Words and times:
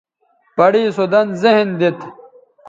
پڑےسو 0.55 1.05
دَن 1.11 1.27
ذہن 1.41 1.67
دیت 1.79 1.99